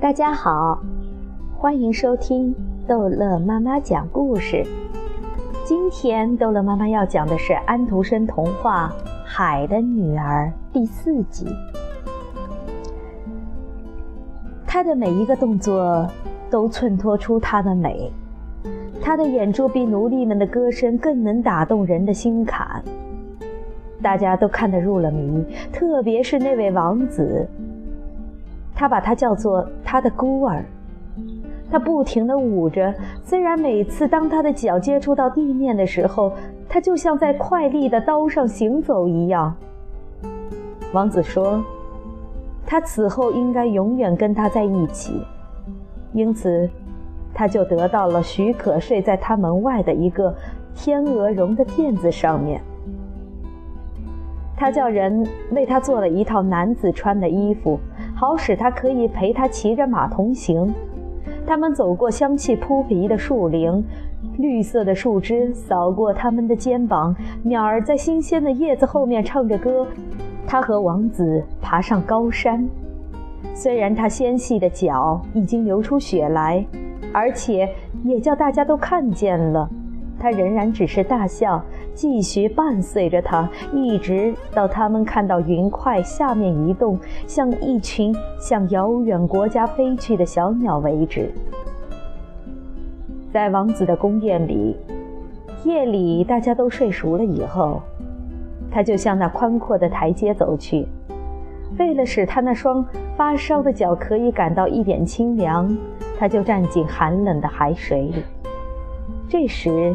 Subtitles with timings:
[0.00, 0.82] 大家好，
[1.56, 2.54] 欢迎收听
[2.86, 4.64] 逗乐妈妈讲故事。
[5.64, 8.90] 今天逗乐妈妈要讲的是安徒生童话
[9.24, 11.46] 《海的女儿》第四集。
[14.66, 16.06] 她的每一个动作
[16.50, 18.10] 都衬托出她的美，
[19.00, 22.82] 她的眼珠比奴隶们的歌声更能打动人的心坎。
[24.02, 27.48] 大家都看得入了迷，特别是那位王子。
[28.74, 30.64] 他把她叫做他的孤儿。
[31.70, 36.32] 他不停地舞着，虽然每次当他的脚接触到地面的时候，
[36.68, 39.54] 他就像在快利的刀上行走一样。
[40.92, 41.62] 王子说。
[42.66, 45.22] 他此后应该永远跟他在一起，
[46.14, 46.68] 因此，
[47.34, 50.34] 他就得到了许可睡在他门外的一个
[50.74, 52.62] 天鹅绒的垫子上面。
[54.56, 57.78] 他叫人为他做了一套男子穿的衣服，
[58.24, 60.72] 好使他可以陪他骑着马同行。
[61.46, 63.84] 他们走过香气扑鼻的树林，
[64.38, 69.86] 绿色的树枝扫过他们的肩膀，鸟儿在新鲜的叶子后面唱着歌。
[70.46, 72.66] 他和王子爬上高山，
[73.54, 76.64] 虽然他纤细的脚已经流出血来，
[77.12, 77.68] 而且
[78.04, 79.68] 也叫大家都看见了，
[80.18, 81.62] 他仍然只是大笑，
[81.94, 91.30] 继续伴随着他，一直到他们看到云块下面移动，像一群向遥远国家飞去的小鸟为止。
[93.32, 94.76] 在王子的宫殿里，
[95.64, 97.82] 夜里大家都睡熟了以后。
[98.70, 100.84] 他就向那宽阔的台阶走去，
[101.78, 102.84] 为了使他那双
[103.16, 105.76] 发烧的脚可以感到一点清凉，
[106.18, 108.22] 他就站进寒冷的海水里。
[109.34, 109.92] 这时，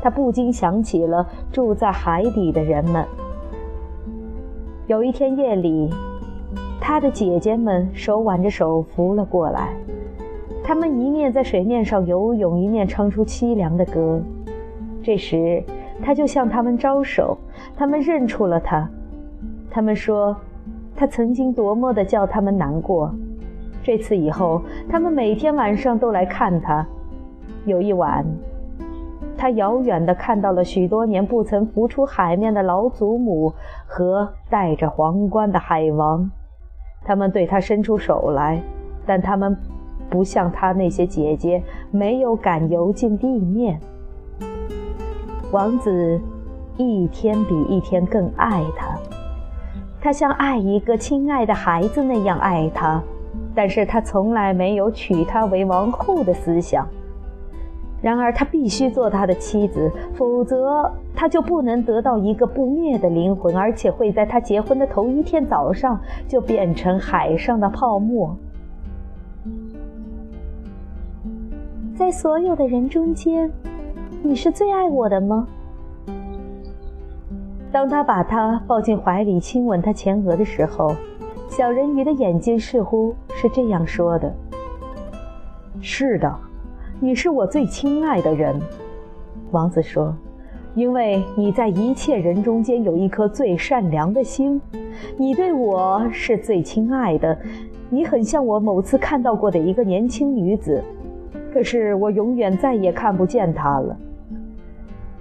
[0.00, 3.04] 他不禁想起了住在海底的人们。
[4.86, 5.92] 有一天夜里，
[6.80, 9.70] 他的姐姐们手挽着手浮了过来，
[10.62, 14.22] 他们一面在水面上游泳，一面唱出凄凉的歌。
[15.02, 15.64] 这时，
[16.00, 17.36] 他就向他们招手。
[17.76, 18.88] 他们认出了他，
[19.68, 20.36] 他们说，
[20.94, 23.12] 他曾经多么的叫他们难过。
[23.82, 26.86] 这次以后，他们每天晚上都来看他。
[27.64, 28.24] 有一晚，
[29.36, 33.52] 他遥远地看到了许多年不曾浮出海面的老祖母
[33.86, 36.30] 和戴着皇冠的海王。
[37.04, 38.60] 他们对他伸出手来，
[39.06, 39.56] 但他们
[40.08, 43.78] 不像他那些姐姐，没有敢游进地面。
[45.52, 46.20] 王子。
[46.78, 48.98] 一天比一天更爱他，
[49.98, 53.02] 他像爱一个亲爱的孩子那样爱他，
[53.54, 56.86] 但是他从来没有娶她为王后的思想。
[58.06, 68.36] 然而他必须做他的妻子，否则他就不能得到一个不灭的灵魂，而且会在他结婚的头一天早上就变成海上的泡沫。
[71.96, 73.50] 在所有的人中间，
[74.22, 75.48] 你是最爱我的吗？
[77.72, 80.94] 当他把她抱进怀里，亲吻她前额的时候，
[81.48, 84.32] 小人鱼的眼睛似乎是这样说的
[85.82, 86.32] ：“是的，
[86.98, 88.58] 你是我最亲爱的人。”
[89.52, 90.14] 王子说
[90.74, 94.60] ：“因为你在一切人中间有一颗最善良的心，
[95.16, 97.36] 你对我是最亲爱的。
[97.88, 100.82] 你很像我某次看到过的一个年轻女子，
[101.52, 103.96] 可是我永远再也看不见她了。”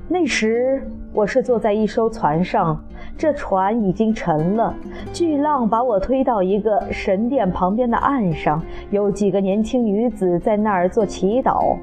[0.07, 0.81] 那时
[1.13, 2.79] 我是坐在一艘船上，
[3.17, 4.75] 这船已经沉了。
[5.13, 8.61] 巨浪把我推到一个神殿旁边的岸上，
[8.91, 11.77] 有几个年轻女子在那儿做祈祷。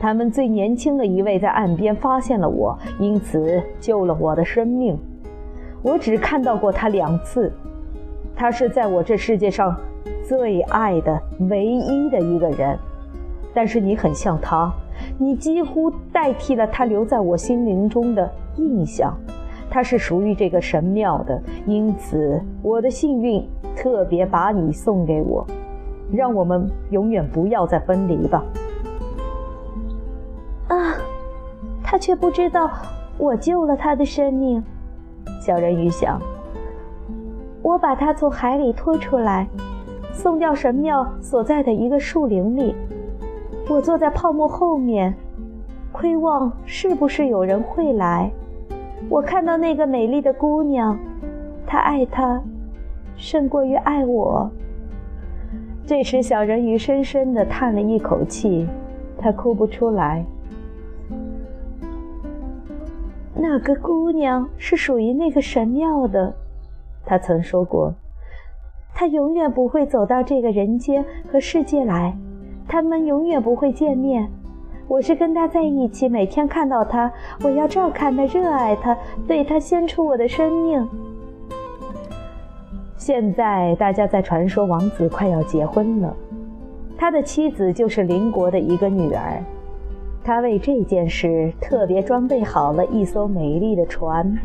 [0.00, 4.98] 她们最年轻的一位在岸边发现了我，因此救了我的生命。
[5.82, 7.52] 我只看到过她两次。
[8.34, 9.76] 她是在我这世界上
[10.24, 12.76] 最爱的唯一的一个人，
[13.54, 14.72] 但是你很像她。
[15.18, 19.16] 你几乎代替了他留在我心灵中的印象，
[19.74, 23.42] 他是属于这个神庙的，因此我的幸运
[23.74, 25.46] 特别把你送给我，
[26.12, 28.44] 让我们永远不要再分离吧。
[30.68, 30.92] 啊，
[31.82, 32.70] 他却不知道
[33.16, 34.62] 我救了他的生命。
[35.40, 36.20] 小人鱼想，
[37.62, 39.48] 我把他从海里拖出来，
[40.12, 42.74] 送掉神庙所在的一个树林里。
[43.70, 45.14] 我坐在泡沫后面，
[45.92, 48.30] 窥望是不是有人会来。
[49.08, 50.98] 我看到那个美丽的姑娘，
[51.66, 52.42] 她爱他，
[53.16, 54.50] 胜过于爱我。
[55.84, 58.66] 这时，小人鱼深深地叹了一口气，
[59.18, 60.24] 他哭不出来。
[63.34, 66.32] 那个姑娘是属于那个神庙的，
[67.04, 67.92] 他曾说过。
[68.94, 72.16] 他永远不会走到这个人间和世界来，
[72.68, 74.30] 他们永远不会见面。
[74.92, 77.10] 我是跟他在一起，每天看到他，
[77.42, 78.94] 我要照看他，热爱他，
[79.26, 80.86] 对他献出我的生命。
[82.98, 86.14] 现在大家在传说王子快要结婚了，
[86.94, 89.42] 他的妻子就是邻国的一个女儿。
[90.22, 94.38] 他为这件事特别装备好了一艘美丽的船。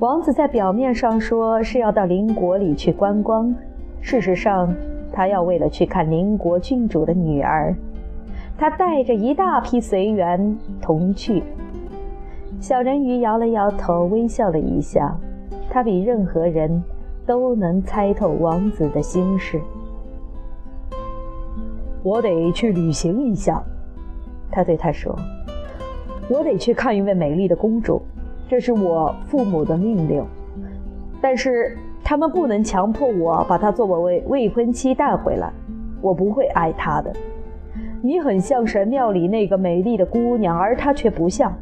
[0.00, 3.54] 王子在表面上说是要到邻国里去观光，
[4.02, 4.74] 事实上，
[5.10, 7.74] 他要为了去看邻国郡主的女儿。
[8.58, 11.42] 他带着一大批随员同去。
[12.58, 15.14] 小人鱼摇了摇头，微笑了一下。
[15.68, 16.82] 他比任何人
[17.26, 19.60] 都能猜透王子的心事。
[22.02, 23.62] 我得去旅行一下。
[24.50, 25.14] 他对他说
[26.30, 28.00] ：“我得去看一位美丽的公主，
[28.48, 30.24] 这是我父母的命令。
[31.20, 35.52] 但是他们不能强迫我把她作为未婚妻带回来，
[36.00, 37.12] 我不会爱她的。
[38.06, 41.52] 你很像神庙里那个美丽的姑娘，而她却不像。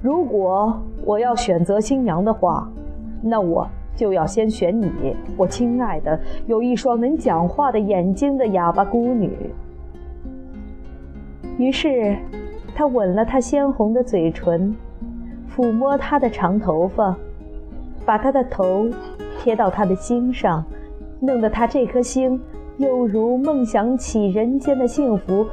[0.00, 2.70] 如果我要选择新娘的话，
[3.20, 3.66] 那我
[3.96, 4.88] 就要先选你，
[5.36, 6.16] 我亲爱的，
[6.46, 9.32] 有一双能讲话的眼睛的哑巴孤女。”
[11.58, 12.16] 于是，
[12.72, 14.72] 他吻了她鲜红的嘴唇，
[15.52, 17.16] 抚摸她的长头发，
[18.04, 18.88] 把她的头
[19.40, 20.64] 贴到她的心上，
[21.18, 22.40] 弄得她这颗心
[22.78, 25.46] 又如梦想起人间的幸福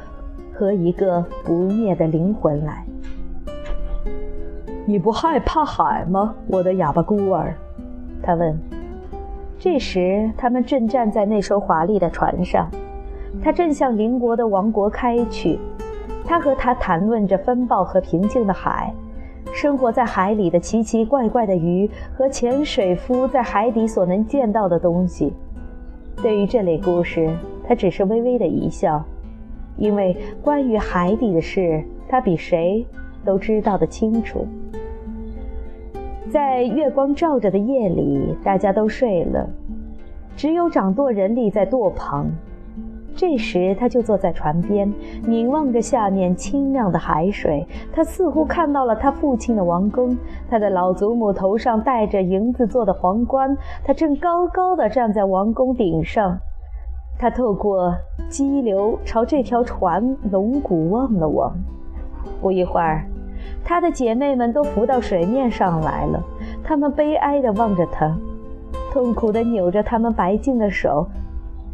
[0.52, 2.84] 和一个不灭的灵魂来。
[4.86, 7.54] 你不害怕海吗，我的哑巴孤儿？
[8.22, 8.54] 他问。
[9.58, 12.68] 这时，他们正站在那艘华丽的船上，
[13.42, 15.58] 他正向邻国的王国开去。
[16.26, 18.92] 他和他谈论着风暴和平静的海，
[19.54, 25.32] 生活在海里的奇奇怪怪的鱼和潜水夫在海底所能见到的东西。
[26.22, 27.28] 对于这类故事，
[27.66, 29.04] 他只是微微的一笑，
[29.76, 32.84] 因为关于海底的事，他比谁
[33.24, 34.46] 都知道的清楚。
[36.30, 39.48] 在月光照着的夜里，大家都睡了，
[40.36, 42.30] 只有掌舵人立在舵旁。
[43.16, 44.92] 这时，他就坐在船边，
[45.24, 47.64] 凝望着下面清亮的海水。
[47.92, 50.16] 他似乎看到了他父亲的王宫，
[50.50, 56.36] 他的老祖母头上戴着银子做的皇冠，他正高高的站在王宫顶上。
[57.16, 57.94] 他透过
[58.28, 61.54] 激流朝这条船龙骨望了望。
[62.40, 63.06] 不一会儿，
[63.64, 66.20] 他的姐妹们都浮到水面上来了，
[66.64, 68.12] 她们悲哀地望着他，
[68.92, 71.06] 痛苦地扭着他们白净的手。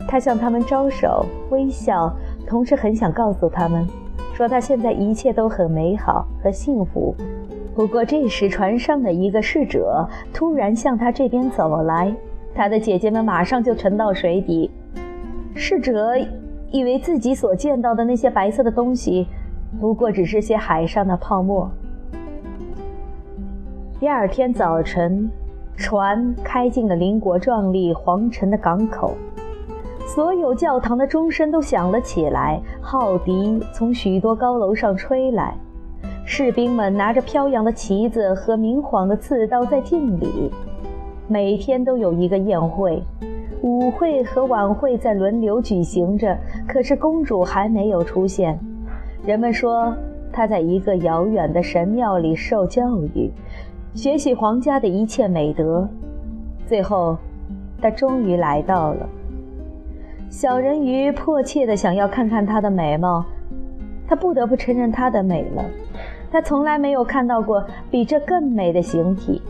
[0.09, 2.13] 他向他们招手，微笑，
[2.47, 3.87] 同时很想告诉他们，
[4.35, 7.15] 说他现在一切都很美好和幸福。
[7.75, 12.13] 不过这时，船上的一个侍者突然向他这边走来，
[12.55, 14.71] 他的姐姐们马上就沉到水底。
[15.55, 16.17] 侍者
[16.71, 19.29] 以为自己所见到的那些白色的东西，
[19.81, 21.71] 不过只是些海上的泡沫。
[24.01, 25.31] 第二天早晨，
[25.77, 29.15] 船开进了邻国壮丽皇城的港口。
[30.13, 35.57] 所有教堂的钟声都响了起来，号笛从许多高楼上吹来，
[36.25, 40.51] 士兵们拿着飘扬的旗子和明晃的刺刀在敬礼。
[41.29, 43.01] 每天都有一个宴会，
[43.63, 46.37] 舞会和晚会在轮流举行着，
[46.67, 48.59] 可是公主还没有出现。
[49.25, 49.95] 人们说
[50.33, 53.31] 她在一个遥远的神庙里受教育，
[53.95, 55.89] 学习皇家的一切美德。
[56.67, 57.17] 最后，
[57.81, 59.09] 她终于来到了。
[60.31, 63.25] 小人鱼迫切地想要看看她的美貌，
[64.07, 65.65] 他不得不承认她的美了。
[66.31, 69.43] 他从来没有看到过比这更美的形体。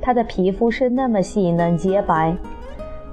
[0.00, 2.34] 她的皮肤是那么细嫩洁白，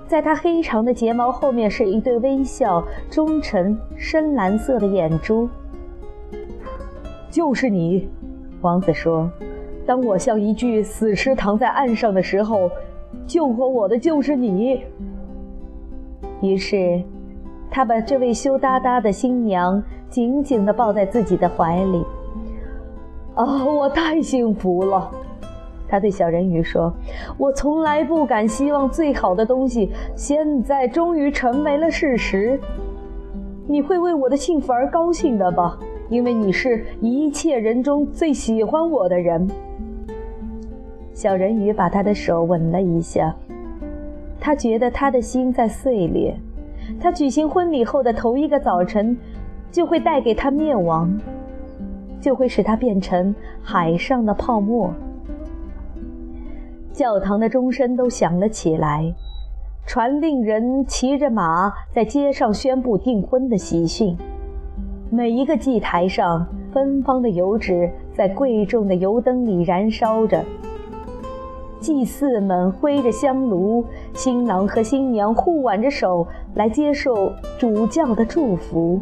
[0.08, 5.50] 在她黑长的睫毛后面是一对微笑、忠诚、深蓝色的眼珠。
[7.30, 8.08] 就是你，
[8.62, 9.30] 王子说
[9.86, 12.72] ：“当我像一具死尸躺在岸上的时候，
[13.28, 14.86] 救活我的就是你。”
[16.42, 17.02] 于是，
[17.70, 22.04] 他把这位羞答答的新娘紧紧地抱在自己的怀里。
[23.36, 25.12] 啊，我太幸福了！
[25.90, 26.94] 他对小人鱼说
[27.40, 32.60] ：“我从来不敢希望最好的东西，现在终于成为了事实。
[33.68, 35.80] 你会为我的幸福而高兴的吧？
[36.10, 39.48] 因为你是一切人中最喜欢我的人。”
[41.14, 43.36] 小人鱼把他的手吻了一下。
[44.40, 46.36] 他觉得他的心在碎裂，
[47.00, 49.18] 他举行婚礼后的头一个早晨，
[49.72, 51.20] 就会带给他灭亡，
[52.22, 54.94] 就会使他变成海上的泡沫。
[56.94, 59.14] 教堂的钟声都响了起来，
[59.86, 64.18] 传令人骑着马在街上宣布订婚的喜讯。
[65.10, 70.44] 每一个祭台上，芬芳的油纸在贵重的油灯里燃烧着。
[71.80, 79.00] 祭祀们挥着香炉，新郎和新娘互挽着手来接受主教的祝福。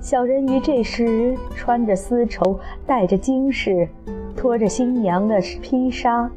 [0.00, 3.88] 小人鱼这时穿着丝绸，戴着金饰，
[4.34, 6.30] 拖着新娘的披纱。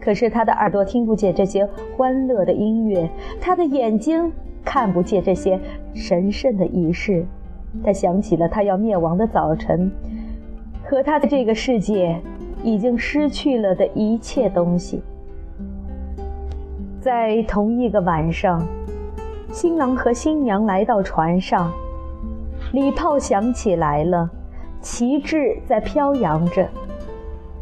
[0.00, 3.08] 可是他的耳朵听不见这些欢乐的音乐，
[3.40, 4.30] 他的眼睛
[4.62, 5.58] 看不见这些
[5.94, 7.24] 神圣的仪式。
[7.82, 9.90] 他想起了他要灭亡的早晨，
[10.84, 12.20] 和他的这个世界
[12.64, 15.00] 已经失去了的一切东西。
[17.00, 18.66] 在同一个晚上，
[19.52, 21.70] 新郎和新娘来到船上，
[22.72, 24.28] 礼炮响起来了，
[24.80, 26.66] 旗帜在飘扬着。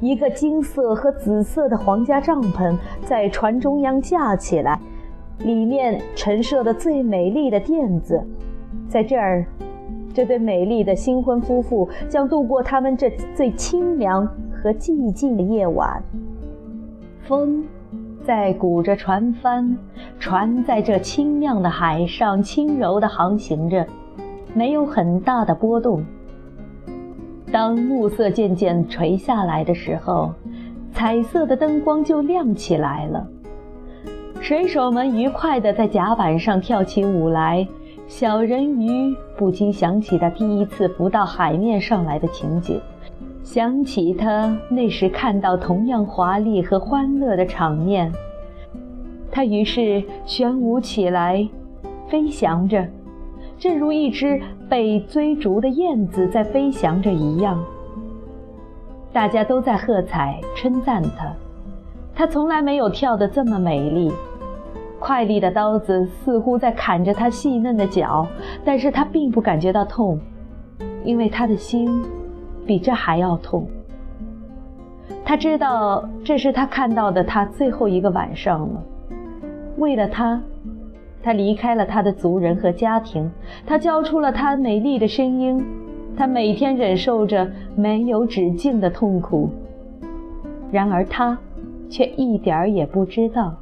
[0.01, 4.81] 一个金色和紫色的皇家帐篷在船中央架起来，
[5.39, 8.21] 里面陈设的最美丽的垫子，
[8.89, 9.45] 在这儿，
[10.15, 14.29] 这对美丽的新婚夫妇将度过他们这最清凉
[14.63, 16.01] 和寂静的夜晚。
[17.25, 17.65] 风
[18.25, 19.77] 在鼓着船帆，
[20.19, 23.87] 船在这清亮的海上轻柔地航行着，
[24.55, 26.05] 没有很大的波动。
[27.51, 30.33] 当暮色渐渐垂下来的时候，
[30.93, 33.27] 彩色的灯光就亮起来了。
[34.41, 37.67] 水手们愉快地在甲板上跳起舞来。
[38.09, 42.81] 小人鱼不禁想起他第一次浮到海面上来的情景，
[43.43, 48.11] 想起他那时看到同样华丽和欢乐的场面。
[49.31, 51.49] 他于是旋舞起来，
[52.09, 52.87] 飞翔着。
[53.59, 57.63] 正如一只被追逐的燕子在飞翔着一样，
[59.13, 61.33] 大家都在喝彩称赞他，
[62.15, 64.11] 他从来没有跳得这么美丽。
[64.99, 68.27] 快利的刀子似乎在砍着他细嫩的脚，
[68.65, 70.19] 但是他并不感觉到痛，
[71.05, 72.03] 因为他的心
[72.67, 73.67] 比这还要痛。
[75.25, 78.83] 他知道这是他看到的他最后一个晚上了。
[79.77, 80.41] 为了他。
[81.25, 83.31] 他离开了他的族人和家庭，
[83.65, 85.65] 他交出了他美丽的声音，
[86.17, 89.49] 他每天忍受着没有止境的痛苦。
[90.73, 91.39] 然而他，
[91.89, 93.55] 却一点儿也不知道，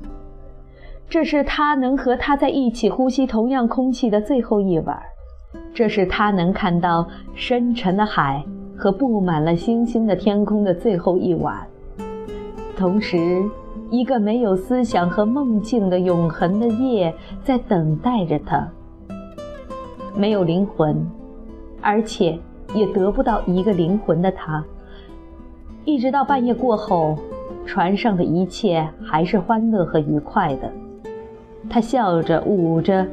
[1.07, 4.99] 这是他能和他在一起呼吸同样空气的最后一晚，
[5.75, 8.43] 这是他能看到深沉的海
[8.81, 11.67] 和布满了星星的天空的最后一晚，
[12.75, 13.45] 同时。
[13.93, 18.69] 一个没有思想和梦境的永恒的夜在等待着他。
[20.15, 21.05] 没有灵魂，
[21.81, 22.39] 而且
[22.73, 24.65] 也得不到一个灵魂的他，
[25.85, 27.19] 一直到半夜过后，
[27.67, 30.71] 船上的一切还是欢乐和愉快的。
[31.69, 33.05] 他笑着舞着，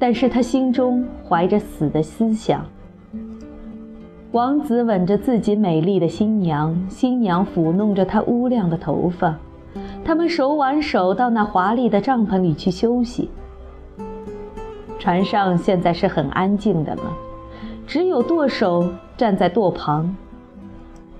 [0.00, 2.66] 但是他心中怀着死的思想。
[4.32, 9.36] 王子吻着自己美丽的新娘，新娘抚弄着他乌亮的头发。
[10.02, 13.28] 他们手挽手到那华丽的帐篷里去休息。
[14.98, 17.02] 船上现在是很安静的了，
[17.86, 20.16] 只有舵手站在舵旁。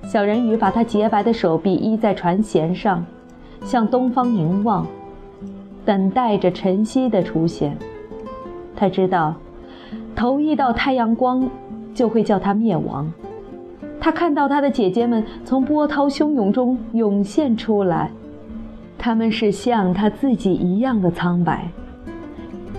[0.05, 3.05] 小人鱼把他洁白的手臂依在船舷上，
[3.63, 4.87] 向东方凝望，
[5.85, 7.77] 等待着晨曦的出现。
[8.75, 9.35] 他知道，
[10.17, 11.51] 头一道太阳光
[11.95, 13.13] 就会叫他灭亡。
[14.01, 18.11] 他看到他的姐姐们从波涛汹涌中涌现出来。
[18.99, 21.69] 他们是像他自己一样的苍白，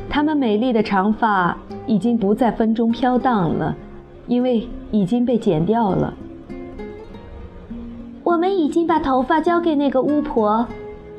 [0.10, 3.76] 他们美丽的长发已经不在风中飘荡了，
[4.28, 6.14] 因为已经被剪掉了。
[8.24, 10.66] 我们已经把头发交给那个巫婆，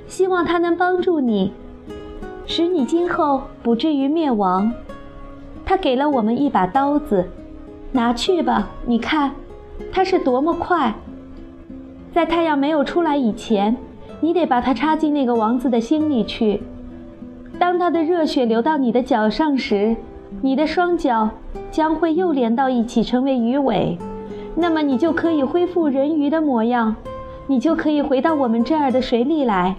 [0.06, 1.52] 希望她能帮助你，
[2.46, 4.72] 使你今后不至于灭亡。
[5.66, 7.28] 她给了我们一把刀子，
[7.94, 8.68] 拿去吧。
[8.84, 9.32] 你看，
[9.90, 10.94] 它是多么快！
[12.12, 13.74] 在太阳没有出来以前。
[14.20, 16.62] 你得把它插进那个王子的心里去。
[17.58, 19.96] 当他的热血流到你的脚上时，
[20.40, 21.28] 你的双脚
[21.70, 23.98] 将会又连到一起，成为鱼尾。
[24.54, 26.96] 那么你就可以恢复人鱼的模样，
[27.48, 29.76] 你就可以回到我们这儿的水里来。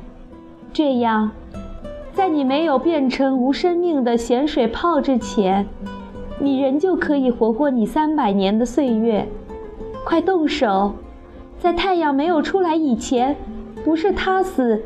[0.71, 1.31] 这样，
[2.13, 5.65] 在你没有变成无生命的咸水泡之前，
[6.39, 9.27] 你仍旧可以活过你三百年的岁月。
[10.03, 10.93] 快动手，
[11.57, 13.35] 在太阳没有出来以前。
[13.83, 14.81] 不是他死，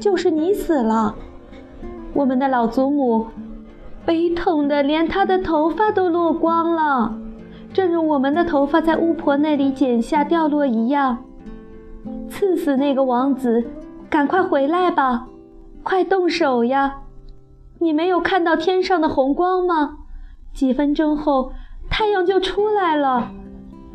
[0.00, 1.14] 就是你死了。
[2.12, 3.26] 我们的老祖母
[4.04, 7.14] 悲痛的连她的头发都落光了，
[7.72, 11.18] 正如我们的头发在巫婆那里剪下掉落一样。
[12.28, 13.64] 刺死那个王子，
[14.08, 15.28] 赶快回来吧！
[15.84, 17.02] 快动手呀！
[17.78, 19.98] 你没有看到天上的红光吗？
[20.52, 21.52] 几分钟后，
[21.88, 23.30] 太阳就出来了，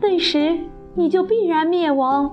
[0.02, 0.58] 那时
[0.94, 2.32] 你就必然灭亡。”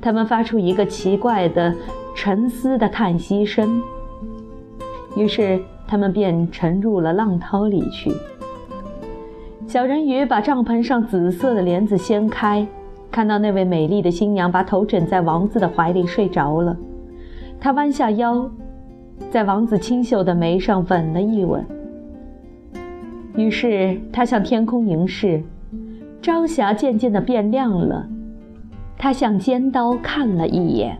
[0.00, 1.74] 他们发出一个奇怪的、
[2.14, 3.82] 沉思的叹息声。
[5.16, 8.12] 于是，他们便沉入了浪涛里去。
[9.66, 12.64] 小人鱼把帐篷上紫色的帘子掀开，
[13.10, 16.76] 看到那位美丽的新娘把头枕在王子的怀里睡着了。
[17.58, 18.48] 他弯下腰，
[19.30, 21.66] 在王子清秀的眉上吻了一吻。
[23.36, 25.42] 于是他向天空凝视，
[26.22, 28.08] 朝霞渐渐地变亮了。
[28.98, 30.98] 他向尖刀看了一眼，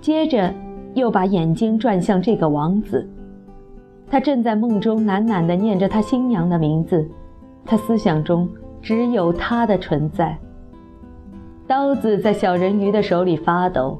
[0.00, 0.52] 接着
[0.94, 3.08] 又把眼睛转向这个王子。
[4.10, 7.08] 他正在梦中喃喃地念着他新娘的名字，
[7.64, 8.48] 他思想中
[8.82, 10.36] 只有她的存在。
[11.66, 13.98] 刀子在小人鱼的手里发抖，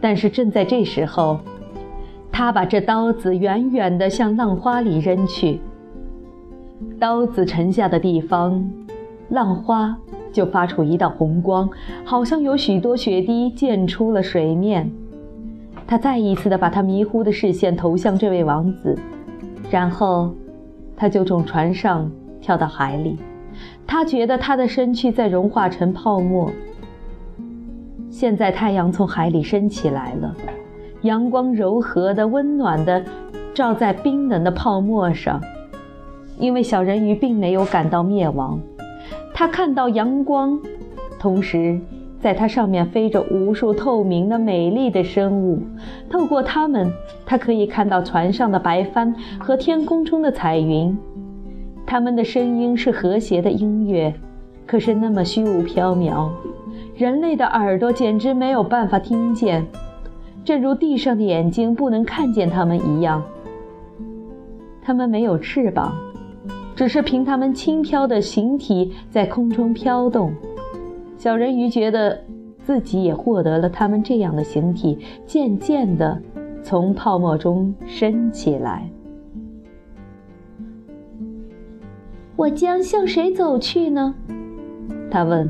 [0.00, 1.38] 但是正在这时候，
[2.30, 5.60] 他把这刀子远远地向浪花里扔去。
[6.98, 8.70] 刀子沉下的地方，
[9.28, 9.96] 浪花。
[10.32, 11.68] 就发出一道红光，
[12.06, 14.90] 好像有许多血滴溅出了水面。
[15.86, 18.98] 他再一次的把他迷糊的视线投向这位王子，
[19.70, 20.34] 然后
[20.96, 22.10] 他就从船上
[22.40, 23.18] 跳到海里。
[23.86, 26.50] 他觉得他的身躯在融化成泡沫。
[28.08, 30.34] 现在太阳从海里升起来了，
[31.02, 33.04] 阳光柔和的、温暖的
[33.52, 35.38] 照在冰冷的泡沫上，
[36.42, 38.60] 因为小人鱼并没有感到灭亡。
[39.32, 40.58] 他看到阳光，
[41.16, 41.78] 同时
[42.18, 45.62] 在它上面飞着无数透明的、美丽的生物。
[46.10, 46.92] 透过它们，
[47.24, 50.98] 他可以看到船上的白帆和天空中的彩云。
[51.86, 54.12] 它们的声音是和谐的音乐，
[54.66, 56.28] 可是那么虚无缥缈，
[56.96, 59.64] 人类的耳朵简直没有办法听见，
[60.44, 63.22] 正如地上的眼睛不能看见它们一样。
[64.82, 65.94] 它们没有翅膀。
[66.82, 70.32] 只是凭它们轻飘的形体在空中飘动，
[71.16, 72.18] 小人鱼觉得
[72.64, 76.20] 自己也获得了它们这样的形体，渐渐地
[76.60, 78.90] 从泡沫中升起来。
[82.34, 84.12] 我将向谁走去呢？
[85.08, 85.48] 他问。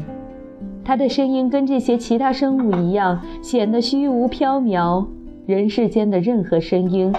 [0.85, 5.07] 他的声音跟这些其他生物一样，显得虚无缥缈。
[5.47, 7.11] 人世间的任何声音，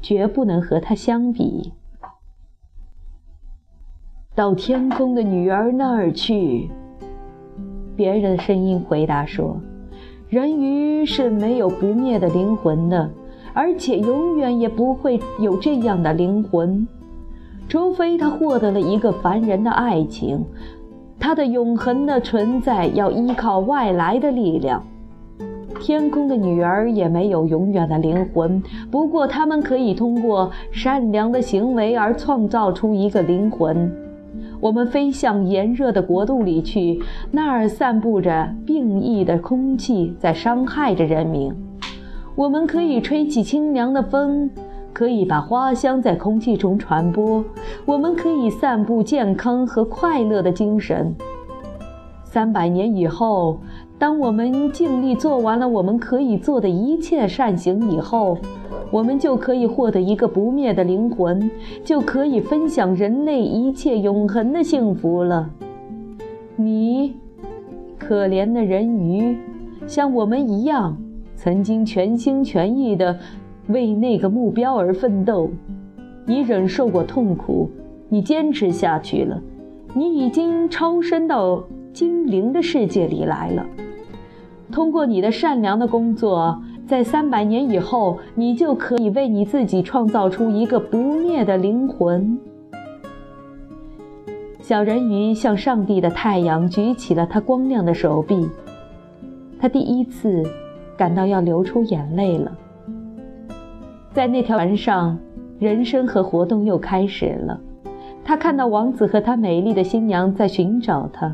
[0.00, 1.74] 绝不能和他相比。
[4.36, 6.70] 到天空的女儿那儿去。
[7.96, 9.60] 别人的声音回答说
[10.30, 13.10] ：“人鱼是没有不灭的灵魂的，
[13.52, 16.86] 而且永远也不会有这样的灵魂，
[17.68, 20.44] 除非他获得了一个凡人的爱情。
[21.18, 24.82] 他的永恒的存在要依靠外来的力量。
[25.80, 28.62] 天空的女儿也没有永远的灵魂，
[28.92, 33.90] 不过他们可以通过善良的行为而创造出一个灵魂。”
[34.60, 41.50] 我们飞向炎热的国度里去，那儿散布着病疫的空气，在伤害着人民。
[42.34, 44.50] 我们可以吹起清凉的风，
[44.92, 47.42] 可以把花香在空气中传播。
[47.86, 51.14] 我们可以散布健康和快乐的精神。
[52.22, 53.58] 三百年以后，
[53.98, 58.38] 当我们尽力做完了我们可以做的一切善行以后，
[58.90, 61.48] 我们就可以获得一个不灭的灵魂，
[61.84, 65.48] 就可以分享人类一切永恒的幸福了。
[66.56, 67.14] 你，
[67.96, 69.38] 可怜的人鱼，
[69.86, 70.96] 像我们一样，
[71.36, 73.16] 曾经全心全意地
[73.68, 75.50] 为那个目标而奋斗。
[76.26, 77.70] 你忍受过痛苦，
[78.08, 79.40] 你坚持下去了，
[79.94, 83.64] 你已经超生到精灵的世界里来了。
[84.72, 86.60] 通过你的善良的工作。
[86.90, 92.36] 在三百年以后，你就可以为你自己创造出一个不灭的灵魂。
[94.60, 98.50] 小人鱼向上帝的太阳举起了他光亮的手臂，
[99.60, 100.42] 他第一次
[100.96, 102.50] 感到要流出眼泪了。
[104.12, 105.16] 在那条船上，
[105.60, 107.60] 人生和活动又开始了。
[108.24, 111.32] 他看到王子和他美丽的新娘在寻找他，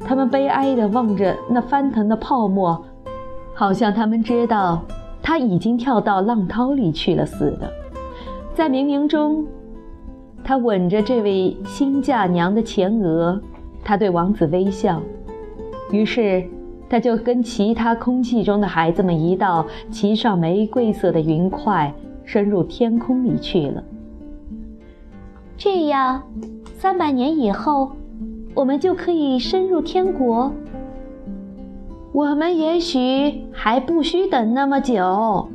[0.00, 2.84] 他们悲哀地望着那翻腾的泡沫。
[3.58, 4.84] 好像他们知道
[5.22, 7.72] 他已经跳到浪涛里去了似的，
[8.54, 9.46] 在冥冥中，
[10.44, 13.40] 他吻着这位新嫁娘的前额，
[13.82, 15.00] 他对王子微笑，
[15.90, 16.44] 于是
[16.86, 21.90] 他就跟其他空气中的孩子们一道，骑上玫瑰色的云块，
[22.26, 23.82] 深入天空里去了。
[25.56, 26.22] 这样，
[26.76, 27.92] 三百年以后，
[28.54, 30.52] 我们就可以深入天国。
[32.16, 35.50] 我们也许还不需等那么久，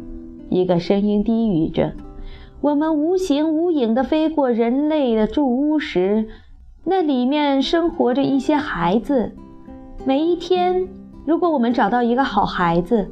[0.47, 1.93] 一个声音低语着
[2.61, 6.27] ：“我们无形无影地飞过人类的住屋时，
[6.83, 9.31] 那里面生活着一些孩子。
[10.05, 10.87] 每一天，
[11.25, 13.09] 如果我们找到一个好孩子，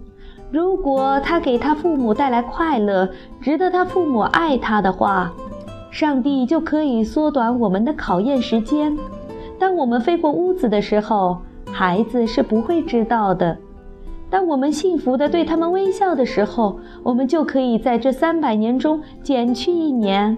[0.52, 3.10] 如果他给他父母带来快乐，
[3.42, 5.34] 值得他父母爱他的话，
[5.90, 8.96] 上帝就可以缩短我们的考验时间。
[9.58, 11.40] 当我们飞过屋子的时候，
[11.72, 13.58] 孩子是不会知道的。”
[14.30, 20.38] 当我们幸福地对他们微笑的时候，我们就可以在这三百年中减去一年。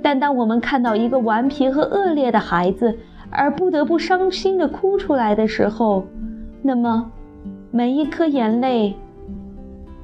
[0.00, 2.96] 但当我们看到一个顽皮和恶劣的孩子，
[3.30, 6.04] 而不得不伤心地哭出来的时候，
[6.62, 7.10] 那么
[7.72, 8.94] 每一颗眼泪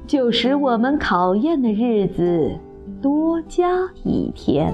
[0.05, 2.51] 就使我们考验的日子
[3.01, 3.67] 多加
[4.03, 4.73] 一天。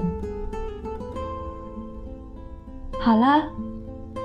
[2.98, 3.44] 好了，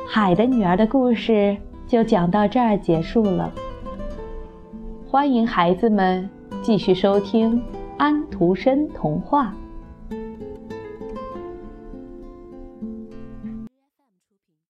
[0.08, 1.58] 海的女儿的故事。
[1.94, 3.54] 就讲到这儿结束了。
[5.08, 6.28] 欢迎孩子们
[6.62, 7.62] 继续收听
[7.98, 9.54] 安徒生童话。